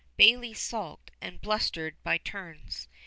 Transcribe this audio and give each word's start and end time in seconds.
Bayly 0.17 0.55
sulked 0.55 1.11
and 1.21 1.39
blustered 1.39 2.01
by 2.01 2.17
turns. 2.17 2.87